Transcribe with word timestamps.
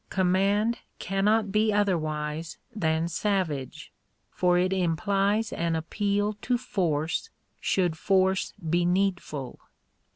Command 0.09 0.79
cannot 0.97 1.51
be 1.51 1.71
otherwise 1.71 2.57
than 2.75 3.07
savage, 3.07 3.93
for 4.31 4.57
it 4.57 4.73
implies 4.73 5.53
an 5.53 5.75
appeal 5.75 6.33
to 6.41 6.57
force, 6.57 7.29
should 7.59 7.95
force 7.95 8.53
be 8.67 8.83
needful. 8.83 9.59